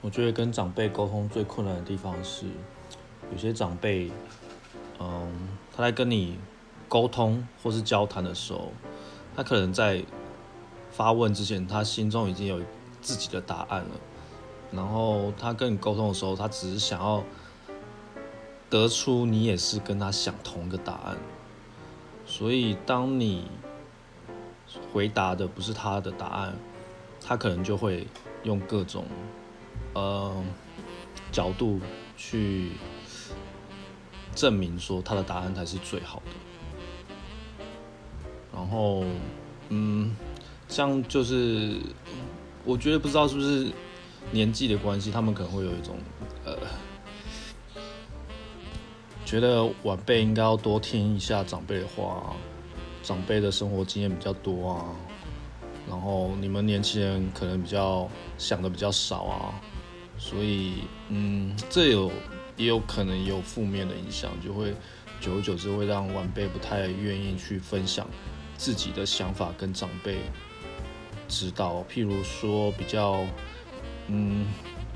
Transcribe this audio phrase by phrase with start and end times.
[0.00, 2.46] 我觉得跟长辈沟通最困难的地方是，
[3.32, 4.10] 有些长辈，
[5.00, 6.38] 嗯，他在跟你
[6.88, 8.72] 沟通或是交谈的时候，
[9.34, 10.04] 他可能在
[10.92, 12.60] 发问之前，他心中已经有
[13.00, 13.90] 自己的答案了。
[14.70, 17.24] 然后他跟你沟通的时候，他只是想要
[18.70, 21.16] 得出你也是跟他想同一个答案。
[22.24, 23.50] 所以当你
[24.92, 26.54] 回答的不是他的答案，
[27.20, 28.06] 他可能就会
[28.44, 29.04] 用各种。
[29.94, 30.44] 呃，
[31.32, 31.80] 角度
[32.16, 32.70] 去
[34.34, 36.32] 证明说他的答案才是最好的。
[38.52, 39.04] 然后，
[39.68, 40.14] 嗯，
[40.68, 41.76] 像就是，
[42.64, 43.70] 我觉得不知道是不是
[44.30, 45.96] 年纪的关系，他们可能会有一种
[46.44, 46.58] 呃，
[49.24, 52.34] 觉得晚辈应该要多听一下长辈的话，
[53.02, 54.94] 长辈的生活经验比较多啊。
[55.88, 59.60] 然后你们年轻人可能比较想的比较少啊。
[60.18, 62.10] 所以，嗯，这有
[62.56, 64.74] 也有可能有负面的影响，就会
[65.20, 68.04] 久而久之会让晚辈不太愿意去分享
[68.56, 70.18] 自己的想法跟长辈
[71.28, 71.84] 知道。
[71.88, 73.24] 譬如说，比较，
[74.08, 74.46] 嗯，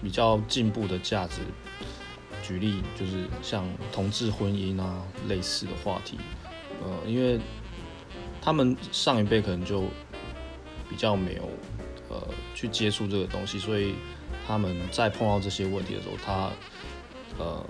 [0.03, 1.41] 比较进步的价值，
[2.43, 6.19] 举例就是像同志婚姻啊类似的话题，
[6.83, 7.39] 呃，因为
[8.41, 9.85] 他们上一辈可能就
[10.93, 11.49] 比较没有
[12.11, 13.95] 呃去接触这个东西，所以。
[14.45, 16.51] 他们在碰到这些问题的时候，他
[17.39, 17.65] 呃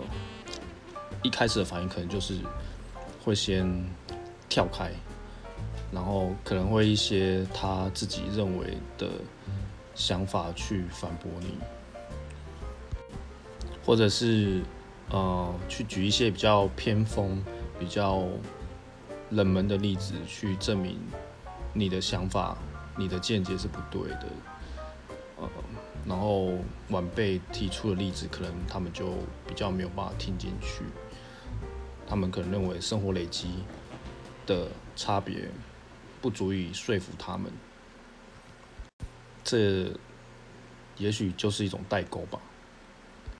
[1.22, 2.38] 一开始的反应可能就是
[3.22, 3.84] 会先
[4.48, 4.90] 跳开，
[5.92, 9.06] 然后可能会一些他自己认为的
[9.94, 11.58] 想法去反驳你，
[13.84, 14.62] 或者是
[15.10, 17.44] 呃去举一些比较偏锋、
[17.78, 18.24] 比较
[19.28, 20.98] 冷门的例子去证明
[21.74, 22.56] 你的想法、
[22.96, 24.28] 你的见解是不对的。
[25.36, 25.48] 呃
[26.04, 30.82] 然后晚辈提出的例子，可能他们就比较没有办法听进去。
[32.08, 33.62] 他们可能认为生活累积
[34.44, 35.48] 的差别
[36.20, 37.52] 不足以说服他们，
[39.44, 39.92] 这
[40.96, 42.40] 也许就是一种代沟吧。